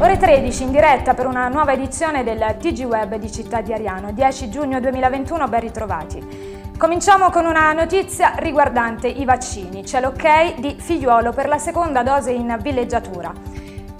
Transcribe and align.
13 0.00 0.62
in 0.62 0.70
diretta 0.70 1.12
per 1.12 1.26
una 1.26 1.48
nuova 1.48 1.72
edizione 1.72 2.24
del 2.24 2.56
TG 2.58 2.84
Web 2.84 3.16
di 3.16 3.30
Città 3.30 3.60
di 3.60 3.74
Ariano. 3.74 4.12
10 4.12 4.48
giugno 4.48 4.80
2021, 4.80 5.46
ben 5.46 5.60
ritrovati. 5.60 6.72
Cominciamo 6.78 7.28
con 7.28 7.44
una 7.44 7.70
notizia 7.74 8.32
riguardante 8.36 9.08
i 9.08 9.26
vaccini. 9.26 9.82
C'è 9.82 10.00
l'ok 10.00 10.58
di 10.58 10.74
figliuolo 10.80 11.32
per 11.32 11.48
la 11.48 11.58
seconda 11.58 12.02
dose 12.02 12.30
in 12.30 12.56
villeggiatura. 12.62 13.30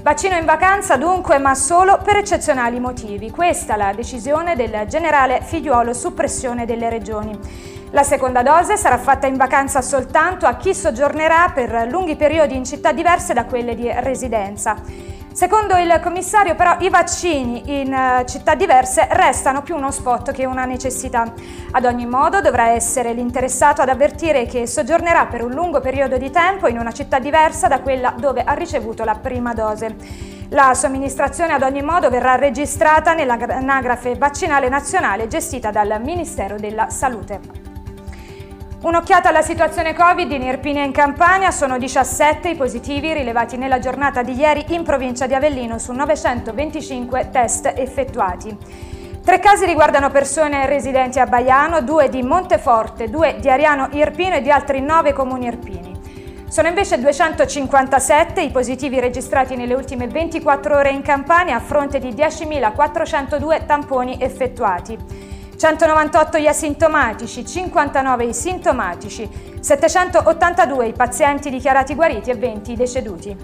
Vaccino 0.02 0.36
in 0.36 0.46
vacanza 0.46 0.96
dunque, 0.96 1.36
ma 1.36 1.54
solo 1.54 1.98
per 2.03 2.17
eccezionali 2.17 2.80
motivi. 2.80 3.30
Questa 3.30 3.75
è 3.75 3.76
la 3.76 3.93
decisione 3.93 4.57
del 4.57 4.86
generale 4.89 5.43
figliuolo 5.43 5.93
su 5.93 6.14
pressione 6.14 6.64
delle 6.64 6.89
regioni. 6.89 7.39
La 7.90 8.04
seconda 8.04 8.43
dose 8.43 8.79
sarà 8.79 8.96
fatta 8.96 9.26
in 9.26 9.36
vacanza 9.36 9.82
soltanto 9.82 10.46
a 10.46 10.57
chi 10.57 10.75
soggiornerà 10.75 11.50
per 11.53 11.89
lunghi 11.90 12.17
periodi 12.17 12.57
in 12.57 12.64
città 12.64 12.93
diverse 12.93 13.35
da 13.35 13.44
quelle 13.44 13.75
di 13.75 13.90
residenza. 13.93 15.18
Secondo 15.32 15.76
il 15.76 16.00
commissario 16.02 16.57
però 16.57 16.76
i 16.80 16.90
vaccini 16.90 17.80
in 17.80 17.93
eh, 17.93 18.26
città 18.26 18.57
diverse 18.57 19.07
restano 19.11 19.62
più 19.62 19.76
uno 19.76 19.93
spot 19.93 20.32
che 20.32 20.44
una 20.44 20.64
necessità. 20.64 21.32
Ad 21.71 21.84
ogni 21.84 22.04
modo 22.04 22.40
dovrà 22.40 22.71
essere 22.71 23.12
l'interessato 23.12 23.80
ad 23.80 23.88
avvertire 23.88 24.44
che 24.46 24.66
soggiornerà 24.66 25.26
per 25.26 25.44
un 25.44 25.52
lungo 25.52 25.80
periodo 25.80 26.18
di 26.18 26.30
tempo 26.30 26.66
in 26.66 26.79
una 26.79 26.93
città 26.93 27.21
diversa 27.21 27.68
da 27.68 27.80
quella 27.80 28.12
dove 28.18 28.43
ha 28.43 28.54
ricevuto 28.54 29.04
la 29.04 29.14
prima 29.14 29.54
dose. 29.54 29.96
La 30.48 30.74
somministrazione 30.74 31.52
ad 31.52 31.62
ogni 31.62 31.82
modo 31.82 32.10
verrà 32.10 32.34
registrata 32.34 33.14
nell'anagrafe 33.14 34.16
vaccinale 34.16 34.69
nazionale 34.69 35.28
gestita 35.28 35.70
dal 35.70 36.00
Ministero 36.02 36.56
della 36.56 36.90
Salute. 36.90 37.59
Un'occhiata 38.83 39.28
alla 39.28 39.42
situazione 39.42 39.92
Covid 39.92 40.31
in 40.31 40.41
Irpina 40.41 40.81
e 40.81 40.86
in 40.86 40.92
Campania, 40.92 41.50
sono 41.50 41.77
17 41.77 42.48
i 42.48 42.56
positivi 42.56 43.12
rilevati 43.12 43.59
nella 43.59 43.78
giornata 43.78 44.23
di 44.23 44.33
ieri 44.33 44.64
in 44.69 44.84
provincia 44.84 45.27
di 45.27 45.34
Avellino 45.34 45.78
su 45.78 45.92
925 45.92 47.28
test 47.31 47.70
effettuati. 47.77 48.56
Tre 49.23 49.39
casi 49.39 49.67
riguardano 49.67 50.08
persone 50.08 50.64
residenti 50.64 51.20
a 51.20 51.27
Baiano, 51.27 51.83
due 51.83 52.08
di 52.08 52.23
Monteforte, 52.23 53.11
due 53.11 53.36
di 53.39 53.51
Ariano 53.51 53.91
Irpino 53.92 54.36
e 54.36 54.41
di 54.41 54.51
altri 54.51 54.81
nove 54.81 55.12
comuni 55.12 55.45
irpini. 55.45 56.01
Sono 56.48 56.69
invece 56.69 56.98
257 56.98 58.41
i 58.41 58.51
positivi 58.51 58.98
registrati 58.98 59.56
nelle 59.56 59.75
ultime 59.75 60.08
24 60.08 60.75
ore 60.75 60.91
in 60.91 61.03
Campania 61.03 61.56
a 61.56 61.61
fronte 61.61 61.98
di 61.98 62.14
10.402 62.14 63.67
tamponi 63.67 64.17
effettuati. 64.19 65.30
198 65.61 66.39
gli 66.39 66.47
asintomatici, 66.47 67.44
59 67.44 68.25
i 68.25 68.33
sintomatici, 68.33 69.28
782 69.61 70.86
i 70.86 70.92
pazienti 70.94 71.50
dichiarati 71.50 71.94
guariti 71.94 72.30
e 72.30 72.34
20 72.34 72.72
i 72.72 72.77
deceduti. 72.77 73.36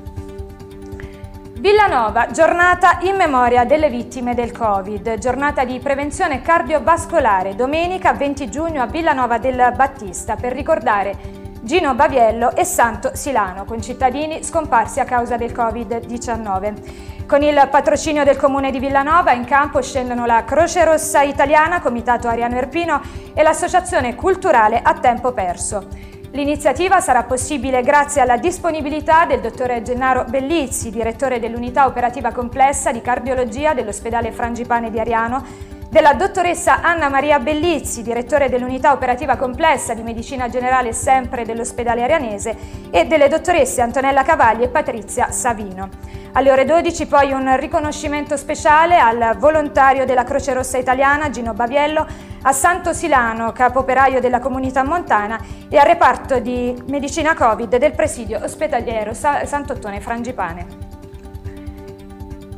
Villanova, 1.58 2.28
giornata 2.30 3.00
in 3.02 3.16
memoria 3.16 3.66
delle 3.66 3.90
vittime 3.90 4.34
del 4.34 4.50
Covid, 4.50 5.18
giornata 5.18 5.64
di 5.64 5.78
prevenzione 5.78 6.40
cardiovascolare, 6.40 7.54
domenica 7.54 8.14
20 8.14 8.48
giugno 8.48 8.80
a 8.80 8.86
Villanova 8.86 9.36
del 9.36 9.74
Battista 9.76 10.36
per 10.36 10.54
ricordare 10.54 11.35
Gino 11.66 11.96
Baviello 11.96 12.54
e 12.54 12.62
Santo 12.62 13.10
Silano, 13.14 13.64
concittadini 13.64 14.44
scomparsi 14.44 15.00
a 15.00 15.04
causa 15.04 15.36
del 15.36 15.50
Covid-19. 15.50 17.26
Con 17.26 17.42
il 17.42 17.66
patrocinio 17.68 18.22
del 18.22 18.36
Comune 18.36 18.70
di 18.70 18.78
Villanova 18.78 19.32
in 19.32 19.44
campo 19.44 19.82
scendono 19.82 20.26
la 20.26 20.44
Croce 20.44 20.84
Rossa 20.84 21.22
Italiana, 21.22 21.80
Comitato 21.80 22.28
Ariano 22.28 22.56
Erpino 22.56 23.00
e 23.34 23.42
l'Associazione 23.42 24.14
Culturale 24.14 24.80
a 24.80 24.94
Tempo 25.00 25.32
Perso. 25.32 25.88
L'iniziativa 26.30 27.00
sarà 27.00 27.24
possibile 27.24 27.82
grazie 27.82 28.20
alla 28.20 28.36
disponibilità 28.36 29.26
del 29.26 29.40
dottor 29.40 29.82
Gennaro 29.82 30.24
Bellizzi, 30.28 30.90
direttore 30.90 31.40
dell'unità 31.40 31.86
operativa 31.86 32.30
complessa 32.30 32.92
di 32.92 33.00
cardiologia 33.00 33.74
dell'ospedale 33.74 34.30
Frangipane 34.30 34.88
di 34.88 35.00
Ariano, 35.00 35.74
della 35.88 36.14
dottoressa 36.14 36.82
Anna 36.82 37.08
Maria 37.08 37.38
Bellizzi, 37.38 38.02
direttore 38.02 38.48
dell'unità 38.48 38.92
operativa 38.92 39.36
complessa 39.36 39.94
di 39.94 40.02
medicina 40.02 40.48
generale 40.48 40.92
sempre 40.92 41.44
dell'ospedale 41.44 42.02
arianese, 42.02 42.56
e 42.90 43.06
delle 43.06 43.28
dottoresse 43.28 43.80
Antonella 43.80 44.22
Cavalli 44.22 44.64
e 44.64 44.68
Patrizia 44.68 45.30
Savino. 45.30 45.88
Alle 46.32 46.50
ore 46.50 46.64
12 46.64 47.06
poi 47.06 47.32
un 47.32 47.56
riconoscimento 47.56 48.36
speciale 48.36 48.98
al 48.98 49.36
volontario 49.38 50.04
della 50.04 50.24
Croce 50.24 50.52
Rossa 50.52 50.76
Italiana 50.76 51.30
Gino 51.30 51.54
Baviello, 51.54 52.06
a 52.42 52.52
Santo 52.52 52.92
Silano, 52.92 53.52
capo 53.52 53.78
operaio 53.78 54.20
della 54.20 54.38
comunità 54.38 54.84
montana, 54.84 55.40
e 55.68 55.78
al 55.78 55.86
reparto 55.86 56.38
di 56.38 56.76
medicina 56.88 57.34
Covid 57.34 57.76
del 57.76 57.92
presidio 57.92 58.42
ospedaliero 58.42 59.14
Sant'Ottone 59.14 60.00
Frangipane. 60.00 60.85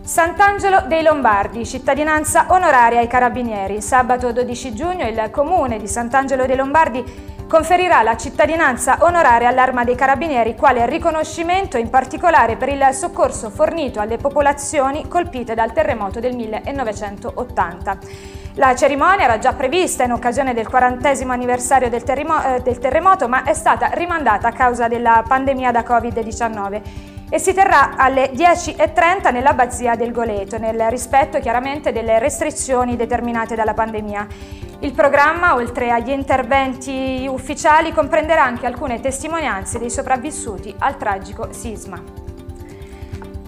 Sant'Angelo 0.08 0.84
dei 0.86 1.02
Lombardi, 1.02 1.66
cittadinanza 1.66 2.46
onoraria 2.48 2.98
ai 2.98 3.06
carabinieri. 3.06 3.82
Sabato 3.82 4.32
12 4.32 4.72
giugno 4.72 5.06
il 5.06 5.28
comune 5.30 5.78
di 5.78 5.86
Sant'Angelo 5.86 6.46
dei 6.46 6.56
Lombardi 6.56 7.04
conferirà 7.46 8.00
la 8.00 8.16
cittadinanza 8.16 8.96
onoraria 9.00 9.48
all'Arma 9.48 9.84
dei 9.84 9.94
Carabinieri 9.96 10.56
quale 10.56 10.86
riconoscimento 10.86 11.76
in 11.76 11.91
particolare 11.91 12.56
per 12.56 12.70
il 12.70 12.88
soccorso 12.92 13.50
fornito 13.50 14.00
alle 14.00 14.16
popolazioni 14.16 15.06
colpite 15.08 15.52
dal 15.52 15.74
terremoto 15.74 16.20
del 16.20 16.34
1980. 16.34 17.98
La 18.54 18.75
cerimonia 18.75 19.25
era 19.25 19.38
già 19.38 19.52
prevista 19.52 20.04
in 20.04 20.12
occasione 20.12 20.54
del 20.54 20.69
quarantesimo 20.69 21.32
anniversario 21.32 21.90
del, 21.90 22.02
eh, 22.02 22.62
del 22.62 22.78
terremoto 22.78 23.28
ma 23.28 23.44
è 23.44 23.52
stata 23.52 23.88
rimandata 23.88 24.48
a 24.48 24.52
causa 24.52 24.88
della 24.88 25.22
pandemia 25.28 25.70
da 25.70 25.82
Covid-19 25.82 27.16
e 27.31 27.39
si 27.39 27.53
terrà 27.53 27.97
alle 27.97 28.31
10.30 28.33 29.33
nell'abbazia 29.33 29.94
del 29.94 30.12
Goleto, 30.12 30.59
nel 30.59 30.89
rispetto 30.91 31.39
chiaramente 31.39 31.93
delle 31.93 32.19
restrizioni 32.19 32.97
determinate 32.97 33.55
dalla 33.55 33.75
pandemia. 33.75 34.27
Il 34.81 34.93
programma, 34.93 35.55
oltre 35.55 35.91
agli 35.91 36.11
interventi 36.11 37.27
ufficiali, 37.28 37.93
comprenderà 37.93 38.44
anche 38.44 38.67
alcune 38.67 39.00
testimonianze 39.00 39.78
dei 39.78 39.91
sopravvissuti 39.91 40.75
al 40.78 40.97
tragico 40.97 41.49
sisma. 41.50 42.00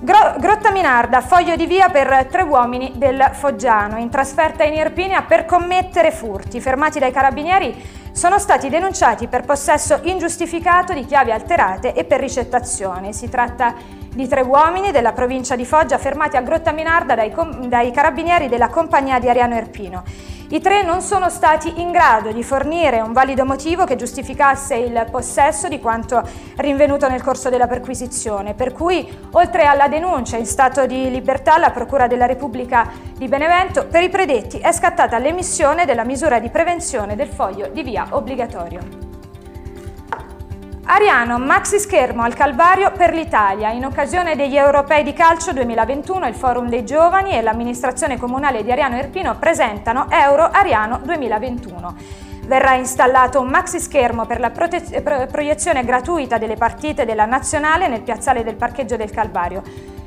Gro- 0.02 0.34
Grotta 0.38 0.70
Minarda, 0.70 1.20
foglio 1.20 1.56
di 1.56 1.66
via 1.66 1.90
per 1.90 2.26
tre 2.30 2.42
uomini 2.42 2.92
del 2.96 3.32
Foggiano, 3.34 3.98
in 3.98 4.08
trasferta 4.08 4.64
in 4.64 4.72
Irpinia 4.72 5.22
per 5.22 5.44
commettere 5.44 6.10
furti. 6.10 6.60
Fermati 6.60 6.98
dai 6.98 7.12
carabinieri, 7.12 7.99
sono 8.20 8.38
stati 8.38 8.68
denunciati 8.68 9.28
per 9.28 9.46
possesso 9.46 10.00
ingiustificato 10.02 10.92
di 10.92 11.06
chiavi 11.06 11.30
alterate 11.30 11.94
e 11.94 12.04
per 12.04 12.20
ricettazione. 12.20 13.14
Si 13.14 13.30
tratta 13.30 13.72
di 14.12 14.28
tre 14.28 14.42
uomini 14.42 14.90
della 14.90 15.14
provincia 15.14 15.56
di 15.56 15.64
Foggia 15.64 15.96
fermati 15.96 16.36
a 16.36 16.42
Grotta 16.42 16.70
Minarda 16.70 17.14
dai, 17.14 17.32
dai 17.66 17.90
carabinieri 17.90 18.50
della 18.50 18.68
compagnia 18.68 19.18
di 19.18 19.30
Ariano 19.30 19.56
Irpino. 19.56 20.02
I 20.52 20.60
tre 20.60 20.82
non 20.82 21.00
sono 21.00 21.28
stati 21.28 21.80
in 21.80 21.92
grado 21.92 22.32
di 22.32 22.42
fornire 22.42 23.00
un 23.00 23.12
valido 23.12 23.44
motivo 23.44 23.84
che 23.84 23.94
giustificasse 23.94 24.74
il 24.74 25.06
possesso 25.08 25.68
di 25.68 25.78
quanto 25.78 26.28
rinvenuto 26.56 27.08
nel 27.08 27.22
corso 27.22 27.50
della 27.50 27.68
perquisizione, 27.68 28.54
per 28.54 28.72
cui, 28.72 29.08
oltre 29.30 29.66
alla 29.66 29.86
denuncia 29.86 30.38
in 30.38 30.46
stato 30.46 30.86
di 30.86 31.08
libertà 31.08 31.54
alla 31.54 31.70
Procura 31.70 32.08
della 32.08 32.26
Repubblica 32.26 32.90
di 33.16 33.28
Benevento, 33.28 33.86
per 33.86 34.02
i 34.02 34.08
predetti 34.08 34.58
è 34.58 34.72
scattata 34.72 35.18
l'emissione 35.18 35.84
della 35.84 36.02
misura 36.02 36.40
di 36.40 36.48
prevenzione 36.48 37.14
del 37.14 37.28
foglio 37.28 37.68
di 37.68 37.84
via 37.84 38.08
obbligatorio. 38.10 38.99
Ariano, 40.92 41.38
maxi 41.38 41.78
schermo 41.78 42.24
al 42.24 42.34
Calvario 42.34 42.90
per 42.90 43.14
l'Italia. 43.14 43.70
In 43.70 43.84
occasione 43.84 44.34
degli 44.34 44.56
Europei 44.56 45.04
di 45.04 45.12
Calcio 45.12 45.52
2021 45.52 46.26
il 46.26 46.34
Forum 46.34 46.68
dei 46.68 46.84
Giovani 46.84 47.30
e 47.30 47.42
l'amministrazione 47.42 48.18
comunale 48.18 48.64
di 48.64 48.72
Ariano 48.72 48.96
Irpino 48.96 49.36
presentano 49.38 50.08
Euro 50.10 50.50
Ariano 50.50 50.98
2021. 51.04 51.94
Verrà 52.44 52.74
installato 52.74 53.38
un 53.38 53.46
maxi 53.46 53.78
schermo 53.78 54.26
per 54.26 54.40
la 54.40 54.50
pro- 54.50 55.26
proiezione 55.30 55.84
gratuita 55.84 56.38
delle 56.38 56.56
partite 56.56 57.04
della 57.04 57.24
Nazionale 57.24 57.86
nel 57.86 58.02
piazzale 58.02 58.42
del 58.42 58.56
parcheggio 58.56 58.96
del 58.96 59.12
Calvario. 59.12 59.62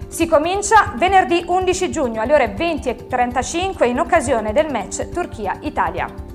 Si 0.09 0.27
comincia 0.27 0.91
venerdì 0.97 1.45
11 1.47 1.91
giugno 1.91 2.19
alle 2.19 2.33
ore 2.33 2.53
20.35 2.53 3.87
in 3.87 4.01
occasione 4.01 4.51
del 4.51 4.69
match 4.69 5.07
Turchia-Italia. 5.07 6.32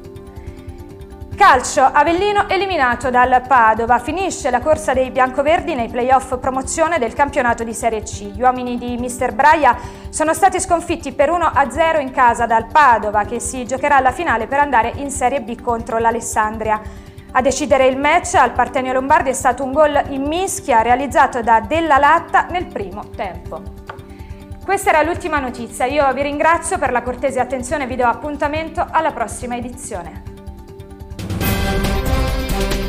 Calcio, 1.39 1.85
Avellino 1.85 2.49
eliminato 2.49 3.11
dal 3.11 3.43
Padova, 3.47 4.01
finisce 4.01 4.51
la 4.51 4.59
corsa 4.59 4.93
dei 4.93 5.13
biancoverdi 5.13 5.77
nei 5.77 5.89
playoff 5.89 6.37
promozione 6.39 6.99
del 6.99 7.15
campionato 7.15 7.63
di 7.63 7.73
Serie 7.73 8.03
C. 8.03 8.33
Gli 8.33 8.43
uomini 8.43 8.77
di 8.77 8.97
Mister 8.97 9.33
Braia 9.33 9.79
sono 10.09 10.35
stati 10.35 10.59
sconfitti 10.59 11.13
per 11.13 11.31
1-0 11.31 12.01
in 12.01 12.11
casa 12.11 12.45
dal 12.45 12.67
Padova 12.67 13.23
che 13.23 13.39
si 13.39 13.65
giocherà 13.65 13.99
alla 13.99 14.11
finale 14.11 14.49
per 14.49 14.59
andare 14.59 14.95
in 14.97 15.13
Serie 15.13 15.41
B 15.41 15.63
contro 15.63 15.99
l'Alessandria. 15.99 16.81
A 17.31 17.41
decidere 17.41 17.87
il 17.87 17.99
match 17.99 18.35
al 18.35 18.51
Partenio 18.51 18.93
Lombardi 18.93 19.31
è 19.31 19.33
stato 19.33 19.63
un 19.63 19.71
gol 19.71 20.03
in 20.09 20.23
mischia 20.23 20.83
realizzato 20.83 21.41
da 21.41 21.61
Della 21.61 21.99
Latta 21.99 22.47
nel 22.51 22.67
primo 22.67 23.11
tempo. 23.15 23.63
Questa 24.65 24.91
era 24.91 25.03
l'ultima 25.03 25.39
notizia, 25.39 25.87
io 25.87 26.13
vi 26.13 26.23
ringrazio 26.23 26.79
per 26.79 26.91
la 26.91 27.03
cortese 27.03 27.39
attenzione 27.39 27.85
e 27.85 27.87
vi 27.87 27.95
do 27.95 28.07
appuntamento 28.07 28.85
alla 28.91 29.13
prossima 29.13 29.57
edizione. 29.57 30.38
Thank 32.59 32.83
you. 32.83 32.88